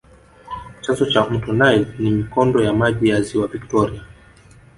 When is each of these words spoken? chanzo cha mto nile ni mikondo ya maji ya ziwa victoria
chanzo 0.83 1.05
cha 1.11 1.21
mto 1.29 1.51
nile 1.59 1.85
ni 1.99 2.11
mikondo 2.11 2.63
ya 2.63 2.73
maji 2.73 3.09
ya 3.09 3.21
ziwa 3.21 3.47
victoria 3.47 4.01